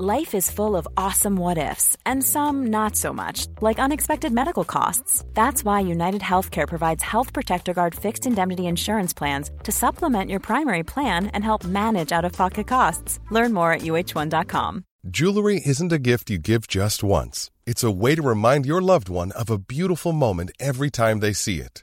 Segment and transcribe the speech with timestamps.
[0.00, 4.62] Life is full of awesome what ifs, and some not so much, like unexpected medical
[4.62, 5.24] costs.
[5.34, 10.38] That's why United Healthcare provides Health Protector Guard fixed indemnity insurance plans to supplement your
[10.38, 13.18] primary plan and help manage out of pocket costs.
[13.32, 14.84] Learn more at uh1.com.
[15.10, 17.50] Jewelry isn't a gift you give just once.
[17.66, 21.32] It's a way to remind your loved one of a beautiful moment every time they
[21.32, 21.82] see it.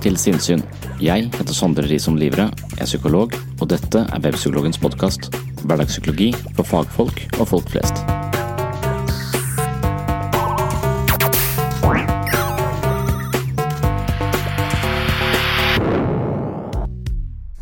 [0.00, 0.62] Velkommen til Sinnsyn.
[1.04, 5.26] Jeg heter Sondre Risom Livre, jeg er psykolog, og dette er Webpsykologens podkast.
[5.60, 7.98] Hverdagspsykologi for fagfolk og folk flest.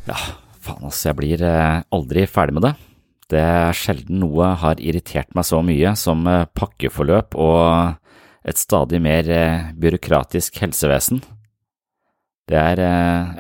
[0.07, 0.15] Ja,
[0.63, 2.73] faen altså, jeg blir eh, aldri ferdig med det.
[3.35, 7.99] Det er sjelden noe har irritert meg så mye som eh, pakkeforløp og
[8.47, 11.19] et stadig mer eh, byråkratisk helsevesen.
[12.49, 12.81] Det er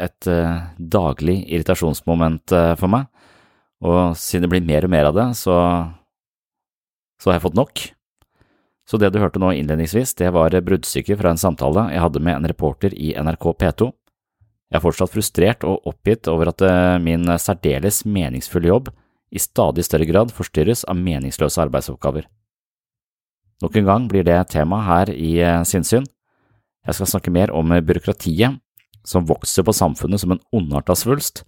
[0.05, 0.29] et
[0.77, 3.07] daglig irritasjonsmoment for meg,
[3.81, 5.55] og siden det blir mer og mer av det, så,
[7.17, 7.85] så har jeg fått nok.
[8.89, 12.39] Så det du hørte nå innledningsvis, det var bruddstykket fra en samtale jeg hadde med
[12.39, 13.91] en reporter i NRK P2.
[14.69, 16.65] Jeg er fortsatt frustrert og oppgitt over at
[17.05, 18.91] min særdeles meningsfulle jobb
[19.33, 22.25] i stadig større grad forstyrres av meningsløse arbeidsoppgaver.
[23.65, 25.37] Nok en gang blir det tema her i
[25.69, 26.07] Sinnsyn.
[26.87, 28.61] Jeg skal snakke mer om byråkratiet,
[29.09, 31.45] som vokser på samfunnet som en ondarta svulst,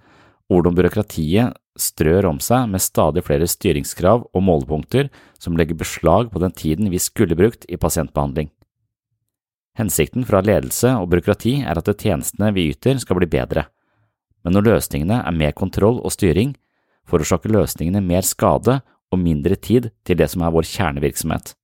[0.50, 6.32] og hvordan byråkratiet strør om seg med stadig flere styringskrav og målepunkter som legger beslag
[6.32, 8.50] på den tiden vi skulle brukt i pasientbehandling.
[9.78, 13.68] Hensikten fra ledelse og byråkrati er at tjenestene vi yter skal bli bedre,
[14.42, 16.56] men når løsningene er mer kontroll og styring,
[17.08, 18.80] forårsaker løsningene mer skade
[19.10, 21.54] og mindre tid til det som er vår kjernevirksomhet.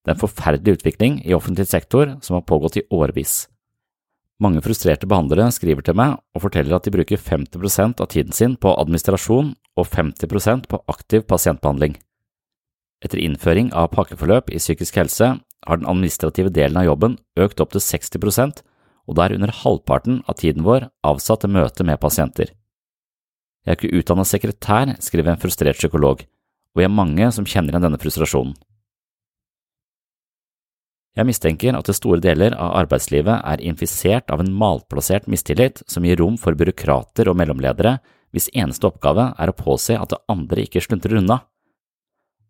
[0.00, 3.44] Det er en forferdelig utvikling i offentlig sektor som har pågått i årevis.
[4.40, 8.56] Mange frustrerte behandlere skriver til meg og forteller at de bruker 50% av tiden sin
[8.56, 11.98] på administrasjon og 50% på aktiv pasientbehandling.
[13.04, 17.76] Etter innføring av pakkeforløp i psykisk helse har den administrative delen av jobben økt opp
[17.76, 18.64] til 60
[19.10, 22.52] og det er under halvparten av tiden vår avsatt til møte med pasienter.
[23.66, 27.74] Jeg er ikke utdannet sekretær, skriver en frustrert psykolog, og vi er mange som kjenner
[27.74, 28.54] igjen denne frustrasjonen.
[31.20, 36.06] Jeg mistenker at det store deler av arbeidslivet er infisert av en malplassert mistillit som
[36.08, 37.98] gir rom for byråkrater og mellomledere
[38.32, 41.42] hvis eneste oppgave er å påse at det andre ikke sluntrer unna.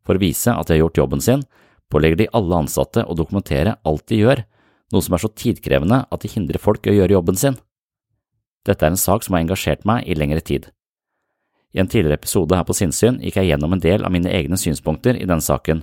[0.07, 1.43] For å vise at de har gjort jobben sin,
[1.91, 4.45] pålegger de alle ansatte å dokumentere alt de gjør,
[4.95, 7.59] noe som er så tidkrevende at det hindrer folk i å gjøre jobben sin.
[8.71, 10.71] Dette er en sak som har engasjert meg i lengre tid.
[11.75, 14.59] I en tidligere episode her på Sinnsyn gikk jeg gjennom en del av mine egne
[14.59, 15.83] synspunkter i denne saken,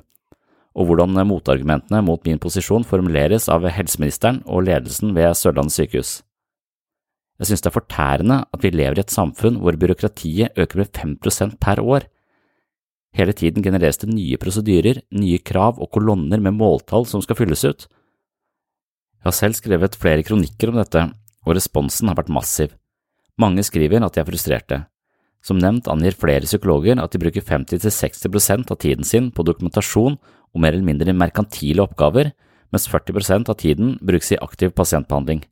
[0.78, 6.12] og hvordan motargumentene mot min posisjon formuleres av helseministeren og ledelsen ved Sørlandet sykehus.
[7.38, 10.94] Jeg synes det er fortærende at vi lever i et samfunn hvor byråkratiet øker med
[10.94, 12.08] 5% per år.
[13.18, 17.66] Hele tiden genereres det nye prosedyrer, nye krav og kolonner med måltall som skal fylles
[17.66, 17.88] ut.
[19.18, 21.02] Jeg har selv skrevet flere kronikker om dette,
[21.46, 22.74] og responsen har vært massiv.
[23.38, 24.80] Mange skriver at de er frustrerte.
[25.46, 30.18] Som nevnt angir flere psykologer at de bruker 50–60% av tiden sin på dokumentasjon
[30.54, 32.32] og mer eller mindre merkantile oppgaver,
[32.74, 35.44] mens 40% av tiden brukes i aktiv pasientbehandling.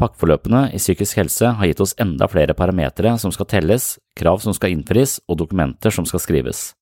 [0.00, 4.56] Pakkeforløpene i psykisk helse har gitt oss enda flere parametere som skal telles, krav som
[4.56, 6.72] skal innfris og dokumenter som skal skrives.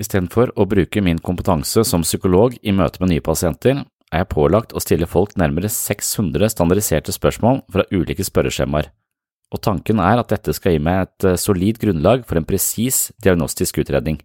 [0.00, 4.72] Istedenfor å bruke min kompetanse som psykolog i møte med nye pasienter, er jeg pålagt
[4.74, 8.88] å stille folk nærmere 600 standardiserte spørsmål fra ulike spørreskjemaer,
[9.50, 13.10] og tanken er at dette skal gi meg et eh, solid grunnlag for en presis
[13.22, 14.18] diagnostisk utredning.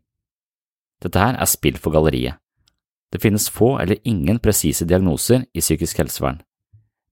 [1.05, 2.39] Dette her er spill for galleriet.
[3.13, 6.41] Det finnes få eller ingen presise diagnoser i psykisk helsevern.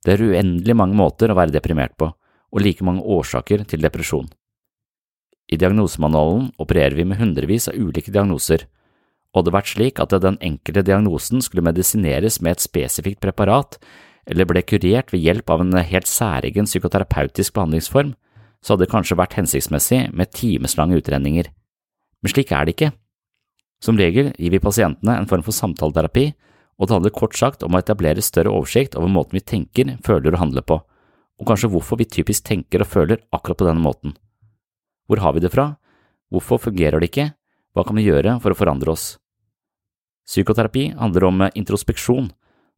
[0.03, 4.27] Det er uendelig mange måter å være deprimert på, og like mange årsaker til depresjon.
[5.47, 8.65] I diagnosemanualen opererer vi med hundrevis av ulike diagnoser,
[9.33, 13.77] og det vært slik at den enkelte diagnosen skulle medisineres med et spesifikt preparat,
[14.29, 18.13] eller ble kurert ved hjelp av en helt særegen psykoterapeutisk behandlingsform,
[18.63, 21.49] så hadde det kanskje vært hensiktsmessig med timeslange utredninger.
[22.23, 22.91] Men slik er det ikke.
[23.83, 26.29] Som regel gir vi pasientene en form for samtaleterapi,
[26.79, 30.31] og det handler kort sagt om å etablere større oversikt over måten vi tenker, føler
[30.31, 34.15] og handler på, og kanskje hvorfor vi typisk tenker og føler akkurat på denne måten.
[35.07, 35.73] Hvor har vi det fra?
[36.31, 37.33] Hvorfor fungerer det ikke?
[37.75, 39.17] Hva kan vi gjøre for å forandre oss?
[40.29, 42.31] Psykoterapi handler om introspeksjon,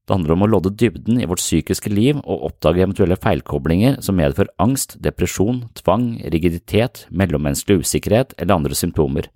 [0.05, 4.17] det handler om å lodde dybden i vårt psykiske liv og oppdage eventuelle feilkoblinger som
[4.19, 9.31] medfører angst, depresjon, tvang, rigiditet, mellommenneskelig usikkerhet eller andre symptomer.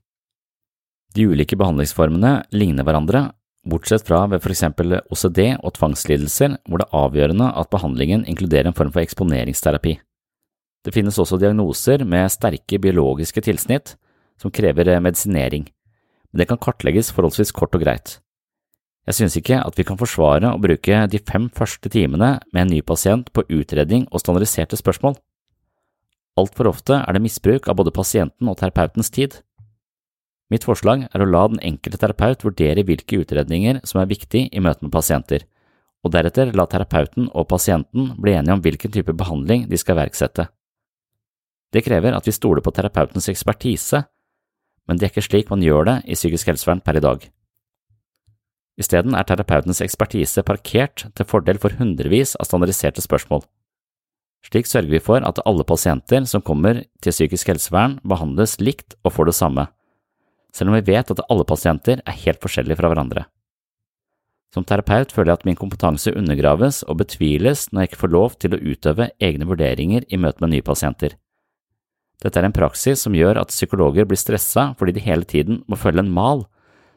[1.15, 3.23] De ulike behandlingsformene ligner hverandre,
[3.69, 8.69] bortsett fra ved for eksempel OCD og tvangslidelser hvor det er avgjørende at behandlingen inkluderer
[8.69, 9.97] en form for eksponeringsterapi.
[10.85, 13.97] Det finnes også diagnoser med sterke biologiske tilsnitt
[14.39, 15.67] som krever medisinering,
[16.31, 18.19] men det kan kartlegges forholdsvis kort og greit.
[19.09, 22.71] Jeg synes ikke at vi kan forsvare å bruke de fem første timene med en
[22.75, 25.17] ny pasient på utredning og standardiserte spørsmål.
[26.38, 29.39] Altfor ofte er det misbruk av både pasienten og terapeutens tid.
[30.49, 34.61] Mitt forslag er å la den enkelte terapeut vurdere hvilke utredninger som er viktig i
[34.65, 35.45] møte med pasienter,
[36.01, 40.47] og deretter la terapeuten og pasienten bli enige om hvilken type behandling de skal iverksette.
[41.69, 44.01] Det krever at vi stoler på terapeutens ekspertise,
[44.89, 47.29] men det er ikke slik man gjør det i psykisk helsevern per i dag.
[48.79, 53.43] Isteden er terapeutens ekspertise parkert til fordel for hundrevis av standardiserte spørsmål.
[54.47, 59.13] Slik sørger vi for at alle pasienter som kommer til psykisk helsevern, behandles likt og
[59.13, 59.67] får det samme,
[60.55, 63.25] selv om vi vet at alle pasienter er helt forskjellige fra hverandre.
[64.53, 68.37] Som terapeut føler jeg at min kompetanse undergraves og betviles når jeg ikke får lov
[68.41, 71.13] til å utøve egne vurderinger i møte med nye pasienter.
[72.19, 75.77] Dette er en praksis som gjør at psykologer blir stressa fordi de hele tiden må
[75.79, 76.47] følge en mal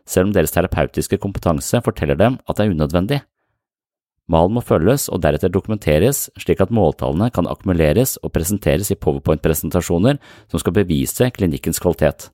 [0.09, 3.21] selv om deres terapeutiske kompetanse forteller dem at det er unødvendig.
[4.33, 10.19] Malen må følges og deretter dokumenteres slik at måltallene kan akkumuleres og presenteres i powerpoint-presentasjoner
[10.49, 12.31] som skal bevise klinikkens kvalitet.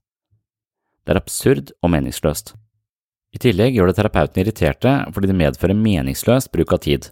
[1.08, 2.52] Det er absurd og meningsløst.
[3.32, 7.08] I tillegg gjør det terapeuten irriterte fordi det medfører meningsløs bruk av tid,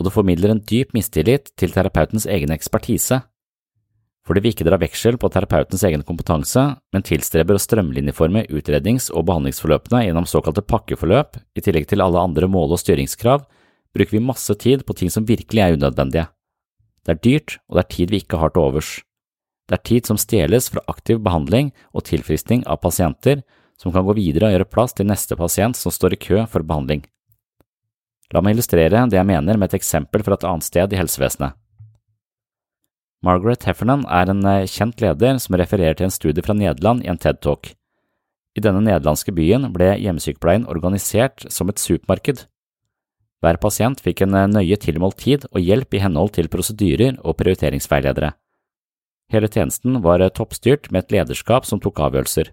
[0.00, 3.20] og det formidler en dyp mistillit til terapeutens egen ekspertise
[4.24, 6.62] fordi vi ikke drar veksel på terapeutens egen kompetanse,
[6.96, 12.48] men tilstreber å strømlinjeforme utrednings- og behandlingsforløpene gjennom såkalte pakkeforløp, i tillegg til alle andre
[12.48, 13.44] mål- og styringskrav,
[13.92, 16.30] bruker vi masse tid på ting som virkelig er unødvendige.
[17.04, 18.94] Det er dyrt, og det er tid vi ikke har til overs.
[19.68, 23.42] Det er tid som stjeles fra aktiv behandling og tilfriskning av pasienter
[23.80, 26.66] som kan gå videre og gjøre plass til neste pasient som står i kø for
[26.66, 27.04] behandling.
[28.32, 31.56] La meg illustrere det jeg mener med et eksempel fra et annet sted i helsevesenet.
[33.24, 37.08] Margaret Heffernan er en eh, kjent leder som refererer til en studie fra Nederland i
[37.08, 37.70] en TED-talk.
[38.54, 42.44] I denne nederlandske byen ble hjemmesykepleien organisert som et supermarked.
[43.40, 47.38] Hver pasient fikk en eh, nøye tilmålt tid og hjelp i henhold til prosedyrer og
[47.40, 48.34] prioriteringsveiledere.
[49.32, 52.52] Hele tjenesten var eh, toppstyrt med et lederskap som tok avgjørelser.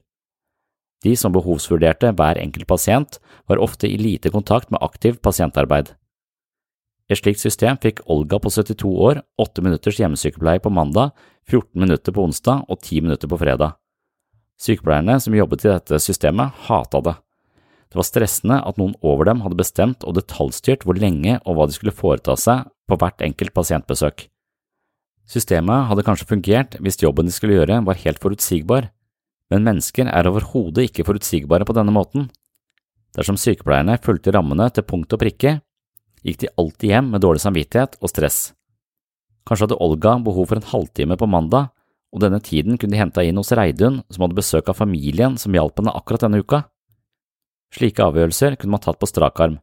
[1.02, 3.18] De som behovsvurderte hver enkelt pasient,
[3.50, 5.96] var ofte i lite kontakt med aktiv pasientarbeid.
[7.12, 11.12] Et slikt system fikk Olga på 72 år 8 minutters hjemmesykepleie på mandag,
[11.50, 13.76] 14 minutter på onsdag og 10 minutter på fredag.
[14.62, 17.16] Sykepleierne som jobbet i dette systemet, hata det.
[17.92, 21.66] Det var stressende at noen over dem hadde bestemt og detaljstyrt hvor lenge og hva
[21.68, 24.30] de skulle foreta seg på hvert enkelt pasientbesøk.
[25.30, 28.90] Systemet hadde kanskje fungert hvis jobben de skulle gjøre var helt forutsigbar,
[29.52, 32.30] men mennesker er overhodet ikke forutsigbare på denne måten.
[33.16, 35.58] Dersom sykepleierne fulgte rammene til punkt og prikke,
[36.24, 38.40] gikk de alltid hjem med dårlig samvittighet og stress.
[39.48, 41.72] Kanskje hadde Olga behov for en halvtime på mandag,
[42.12, 45.56] og denne tiden kunne de henta inn hos Reidun, som hadde besøk av familien som
[45.56, 46.64] hjalp henne akkurat denne uka.
[47.72, 49.58] Slike avgjørelser kunne man tatt på strak arm,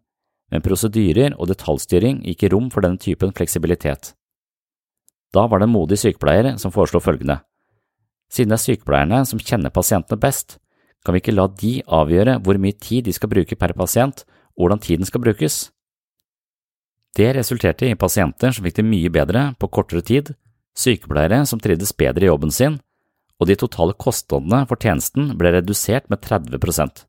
[0.53, 4.15] men prosedyrer og detaljstyring gikk i rom for denne typen fleksibilitet.
[5.35, 7.41] Da var det en modig sykepleier som foreslo følgende.
[8.33, 10.59] Siden det er sykepleierne som kjenner pasientene best,
[11.05, 14.25] kan vi ikke la de avgjøre hvor mye tid de skal bruke per pasient
[14.59, 15.69] og hvordan tiden skal brukes.
[17.17, 20.35] Det resulterte i pasienter som fikk det mye bedre på kortere tid,
[20.77, 22.79] sykepleiere som trivdes bedre i jobben sin,
[23.39, 27.05] og de totale kostnadene for tjenesten ble redusert med 30%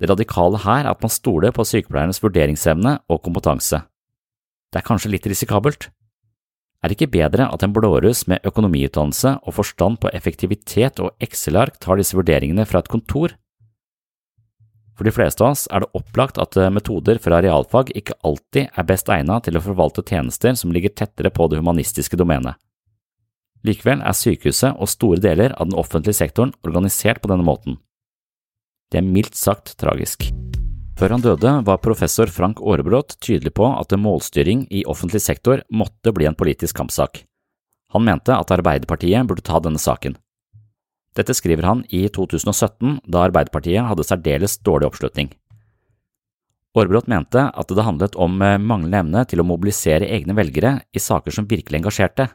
[0.00, 3.82] Det radikale her er at man stoler på sykepleiernes vurderingsevne og kompetanse.
[4.72, 5.90] Det er kanskje litt risikabelt,
[6.82, 11.78] er det ikke bedre at en blåruss med økonomiutdannelse og forstand på effektivitet og Excel-ark
[11.78, 13.36] tar disse vurderingene fra et kontor?
[14.98, 18.74] For de fleste av oss er det opplagt at eh, metoder fra realfag ikke alltid
[18.74, 22.58] er best egnet til å forvalte tjenester som ligger tettere på det humanistiske domenet.
[23.62, 27.78] Likevel er sykehuset og store deler av den offentlige sektoren organisert på denne måten.
[28.90, 30.26] Det er mildt sagt tragisk.
[30.98, 36.12] Før han døde, var professor Frank Aarebrot tydelig på at målstyring i offentlig sektor måtte
[36.14, 37.24] bli en politisk kampsak.
[37.92, 40.16] Han mente at Arbeiderpartiet burde ta denne saken.
[41.16, 45.32] Dette skriver han i 2017, da Arbeiderpartiet hadde særdeles dårlig oppslutning.
[46.72, 51.34] Aarebrot mente at det handlet om manglende evne til å mobilisere egne velgere i saker
[51.34, 52.30] som virkelig engasjerte.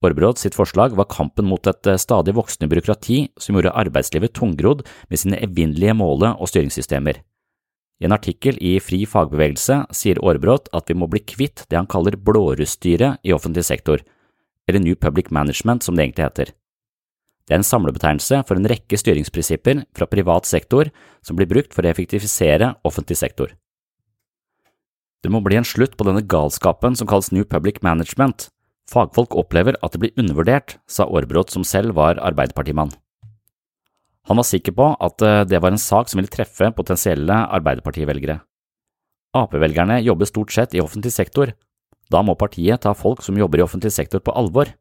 [0.00, 5.20] Aarbrot sitt forslag var kampen mot et stadig voksende byråkrati som gjorde arbeidslivet tungrodd med
[5.20, 7.20] sine evinnelige måle- og styringssystemer.
[8.00, 11.88] I en artikkel i Fri fagbevegelse sier Aarbrot at vi må bli kvitt det han
[11.90, 14.00] kaller blårussstyret i offentlig sektor,
[14.68, 16.52] eller New Public Management som det egentlig heter.
[17.44, 20.88] Det er en samlebetegnelse for en rekke styringsprinsipper fra privat sektor
[21.20, 23.52] som blir brukt for å effektivisere offentlig sektor.
[25.20, 28.48] Det må bli en slutt på denne galskapen som kalles New Public Management.
[28.88, 32.94] Fagfolk opplever at det blir undervurdert, sa Aarbrot som selv var arbeiderpartimann.
[34.28, 38.40] Han var sikker på at eh, det var en sak som ville treffe potensielle Arbeiderparti-velgere.
[39.36, 41.54] Ap-velgerne jobber stort sett i offentlig sektor.
[42.10, 44.72] Da må partiet ta folk som jobber i offentlig sektor på alvor.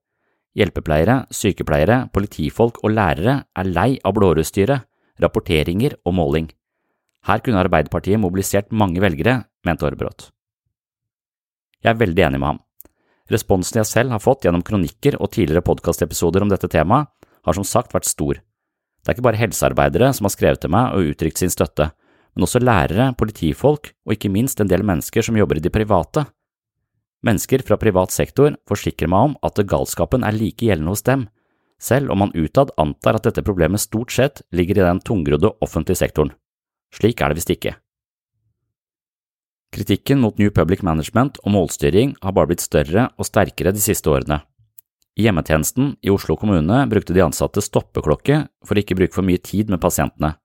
[0.58, 4.88] Hjelpepleiere, sykepleiere, politifolk og lærere er lei av blårødstyret,
[5.22, 6.50] rapporteringer og måling.
[7.30, 10.32] Her kunne Arbeiderpartiet mobilisert mange velgere, mente Aarbrot.
[11.84, 12.62] Jeg er veldig enig med ham.
[13.30, 17.12] Responsen jeg selv har fått gjennom kronikker og tidligere podkastepisoder om dette temaet,
[17.46, 18.40] har som sagt vært stor.
[19.00, 21.90] Det er ikke bare helsearbeidere som har skrevet til meg og uttrykt sin støtte,
[22.36, 26.26] men også lærere, politifolk og ikke minst en del mennesker som jobber i de private.
[27.26, 31.28] Mennesker fra privat sektor forsikrer meg om at galskapen er like gjeldende hos dem,
[31.80, 36.00] selv om man utad antar at dette problemet stort sett ligger i den tungrodde offentlige
[36.00, 36.34] sektoren.
[36.96, 37.76] Slik er det visst ikke.
[39.76, 44.10] Kritikken mot New Public Management og målstyring har bare blitt større og sterkere de siste
[44.10, 44.42] årene.
[45.20, 49.72] Hjemmetjenesten i Oslo kommune brukte de ansatte stoppeklokke for å ikke bruke for mye tid
[49.72, 50.38] med pasientene.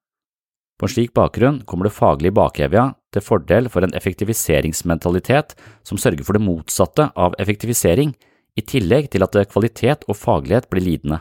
[0.74, 5.54] På en slik bakgrunn kommer det faglige bakevja til fordel for en effektiviseringsmentalitet
[5.86, 8.16] som sørger for det motsatte av effektivisering,
[8.54, 11.20] i tillegg til at kvalitet og faglighet blir lidende.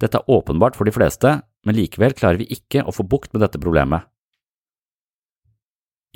[0.00, 3.42] Dette er åpenbart for de fleste, men likevel klarer vi ikke å få bukt med
[3.44, 4.04] dette problemet.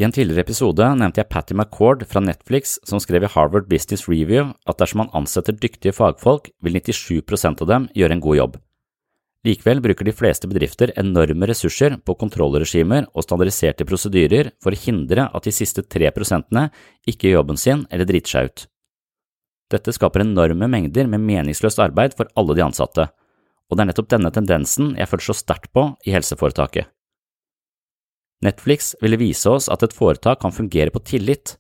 [0.01, 4.07] I en tidligere episode nevnte jeg Patty McCord fra Netflix som skrev i Harvard Business
[4.09, 8.55] Review at dersom man ansetter dyktige fagfolk, vil 97 av dem gjøre en god jobb.
[9.45, 15.27] Likevel bruker de fleste bedrifter enorme ressurser på kontrollregimer og standardiserte prosedyrer for å hindre
[15.29, 16.71] at de siste tre prosentene
[17.05, 18.65] ikke gjør jobben sin eller driter seg ut.
[19.75, 23.11] Dette skaper enorme mengder med meningsløst arbeid for alle de ansatte,
[23.69, 26.89] og det er nettopp denne tendensen jeg føler så sterkt på i helseforetaket.
[28.43, 31.57] Netflix ville vise oss at et foretak kan fungere på tillit,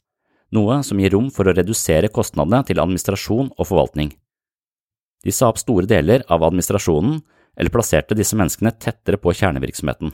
[0.52, 4.10] noe som gir rom for å redusere kostnadene til administrasjon og forvaltning.
[5.22, 7.20] De sa opp store deler av administrasjonen,
[7.56, 10.10] eller plasserte disse menneskene tettere på kjernevirksomheten.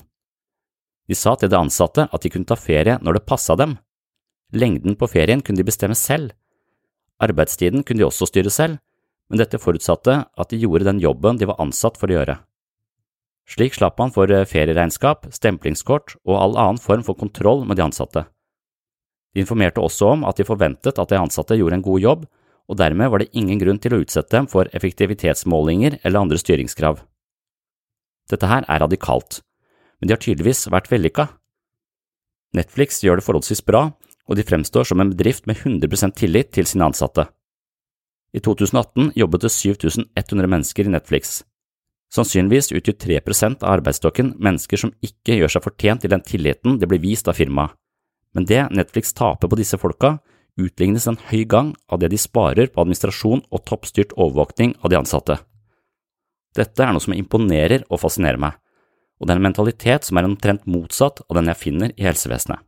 [1.09, 3.77] De sa til de ansatte at de kunne ta ferie når det passa dem.
[4.53, 6.35] Lengden på ferien kunne de bestemme selv.
[7.23, 8.83] Arbeidstiden kunne de også styre selv,
[9.31, 12.37] men dette forutsatte at de gjorde den jobben de var ansatt for å gjøre.
[13.49, 18.27] Slik slapp man for ferieregnskap, stemplingskort og all annen form for kontroll med de ansatte.
[19.33, 22.27] De informerte også om at de forventet at de ansatte gjorde en god jobb,
[22.69, 27.01] og dermed var det ingen grunn til å utsette dem for effektivitetsmålinger eller andre styringskrav.
[28.29, 29.41] Dette her er radikalt,
[29.99, 31.31] men de har tydeligvis vært vellykka.
[32.57, 33.87] Netflix gjør det forholdsvis bra,
[34.29, 37.25] og de fremstår som en bedrift med 100% tillit til sine ansatte.
[38.37, 41.41] I 2018 jobbet det 7100 mennesker i Netflix.
[42.15, 46.89] Sannsynligvis utgjør 3% av arbeidsstokken mennesker som ikke gjør seg fortjent til den tilliten det
[46.89, 47.75] blir vist av firmaet,
[48.33, 50.17] men det Netflix taper på disse folka,
[50.59, 54.99] utlignes en høy gang av det de sparer på administrasjon og toppstyrt overvåkning av de
[54.99, 55.39] ansatte.
[56.57, 58.57] Dette er noe som imponerer og fascinerer meg,
[59.21, 62.65] og det er en mentalitet som er omtrent motsatt av den jeg finner i helsevesenet.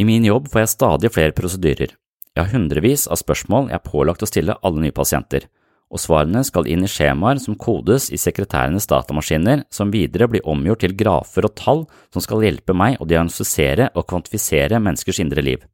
[0.00, 1.90] I min jobb får jeg stadig flere prosedyrer.
[2.32, 5.44] Jeg har hundrevis av spørsmål jeg er pålagt å stille alle nye pasienter,
[5.90, 10.84] og svarene skal inn i skjemaer som kodes i sekretærenes datamaskiner, som videre blir omgjort
[10.84, 11.82] til grafer og tall
[12.14, 15.64] som skal hjelpe meg å diagnostisere og kvantifisere menneskers indre liv.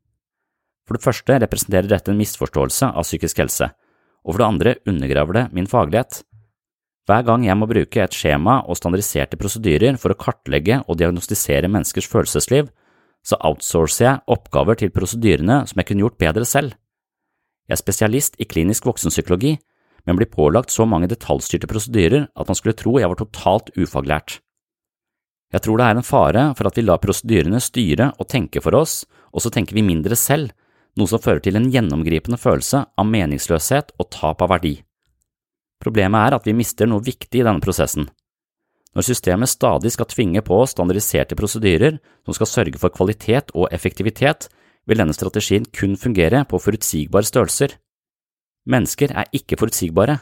[0.89, 3.69] For det første representerer dette en misforståelse av psykisk helse,
[4.25, 6.23] og for det andre undergraver det min faglighet.
[7.07, 11.69] Hver gang jeg må bruke et skjema og standardiserte prosedyrer for å kartlegge og diagnostisere
[11.71, 12.73] menneskers følelsesliv,
[13.27, 16.75] så outsourcer jeg oppgaver til prosedyrene som jeg kunne gjort bedre selv.
[17.67, 19.57] Jeg er spesialist i klinisk voksenpsykologi,
[20.07, 24.39] men blir pålagt så mange detaljstyrte prosedyrer at man skulle tro jeg var totalt ufaglært.
[25.55, 28.75] Jeg tror det er en fare for at vi lar prosedyrene styre og tenke for
[28.79, 30.51] oss, og så tenker vi mindre selv,
[30.97, 34.79] noe som fører til en gjennomgripende følelse av meningsløshet og tap av verdi.
[35.83, 38.09] Problemet er at vi mister noe viktig i denne prosessen.
[38.97, 44.49] Når systemet stadig skal tvinge på standardiserte prosedyrer som skal sørge for kvalitet og effektivitet,
[44.89, 47.75] vil denne strategien kun fungere på forutsigbare størrelser.
[48.67, 50.19] Mennesker er ikke forutsigbare.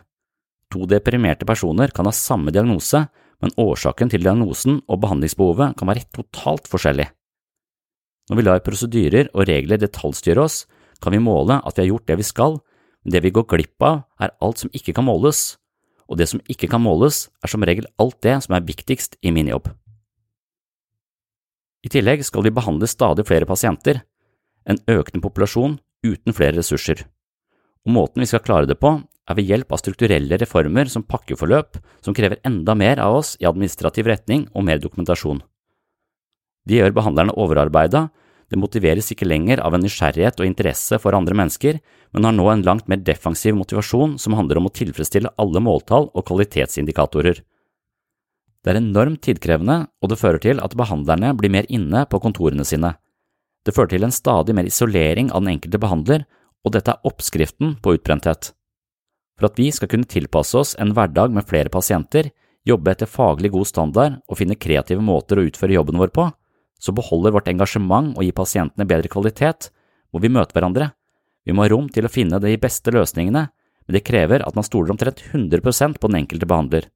[0.72, 3.06] To deprimerte personer kan ha samme diagnose,
[3.40, 7.08] men årsaken til diagnosen og behandlingsbehovet kan være totalt forskjellig.
[8.28, 10.64] Når vi lar prosedyrer og regler detaljstyre oss,
[11.00, 12.58] kan vi måle at vi har gjort det vi skal,
[13.04, 15.56] men det vi går glipp av, er alt som ikke kan måles,
[16.08, 19.32] og det som ikke kan måles, er som regel alt det som er viktigst i
[19.32, 19.68] min jobb.
[21.84, 24.00] I tillegg skal vi behandle stadig flere pasienter,
[24.64, 27.04] en økende populasjon uten flere ressurser
[27.84, 31.78] og måten vi skal klare det på, er ved hjelp av strukturelle reformer som pakkeforløp
[32.04, 35.40] som krever enda mer av oss i administrativ retning og mer dokumentasjon.
[36.64, 38.08] De gjør behandlerne overarbeida,
[38.52, 41.80] det motiveres ikke lenger av en nysgjerrighet og interesse for andre mennesker,
[42.12, 46.10] men har nå en langt mer defensiv motivasjon som handler om å tilfredsstille alle måltall
[46.12, 47.40] og kvalitetsindikatorer.
[48.64, 52.64] Det er enormt tidkrevende, og det fører til at behandlerne blir mer inne på kontorene
[52.68, 52.94] sine.
[53.64, 56.24] Det fører til en stadig mer isolering av den enkelte behandler,
[56.64, 58.52] og dette er oppskriften på utbrenthet.
[59.38, 62.30] For at vi skal kunne tilpasse oss en hverdag med flere pasienter,
[62.64, 66.28] jobbe etter faglig god standard og finne kreative måter å utføre jobben vår på,
[66.80, 69.70] så beholder vårt engasjement og gir pasientene bedre kvalitet,
[70.12, 70.92] må vi møte hverandre.
[71.44, 73.48] Vi må ha rom til å finne de beste løsningene,
[73.84, 76.88] men det krever at man stoler omtrent 100% på den enkelte behandler.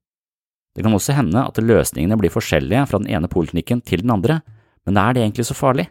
[0.77, 4.41] Det kan også hende at løsningene blir forskjellige fra den ene poliklinikken til den andre,
[4.87, 5.89] men er det egentlig så farlig?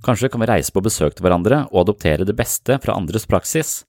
[0.00, 3.82] Kanskje kan vi reise på besøk til hverandre og adoptere det beste fra andres praksis.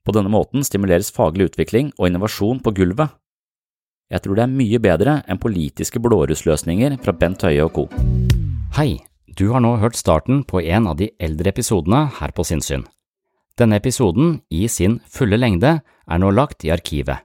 [0.00, 3.12] På denne måten stimuleres faglig utvikling og innovasjon på gulvet.
[4.08, 7.84] Jeg tror det er mye bedre enn politiske blårusløsninger fra Bent Høie og co.
[8.78, 9.02] Hei,
[9.36, 12.86] du har nå hørt starten på en av de eldre episodene her på Sinnsyn.
[13.60, 17.20] Denne episoden, i sin fulle lengde, er nå lagt i arkivet.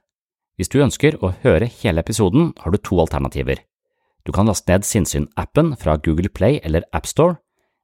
[0.58, 3.62] Hvis du ønsker å høre hele episoden, har du to alternativer.
[4.28, 7.38] Du kan laste ned Sinnsyn-appen fra Google Play eller AppStore,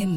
[0.00, 0.16] in